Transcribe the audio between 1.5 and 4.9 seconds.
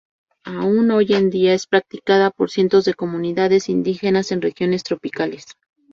es practicada por cientos de comunidades indígenas en regiones